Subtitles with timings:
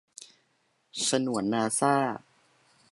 [1.05, 1.95] ฉนวนนาซ่า